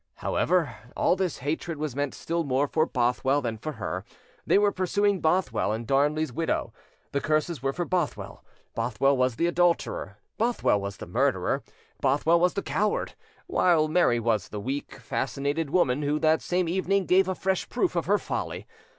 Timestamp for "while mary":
13.45-14.19